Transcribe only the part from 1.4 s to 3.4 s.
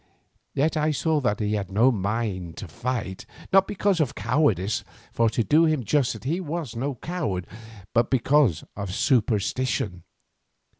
had no mind to fight,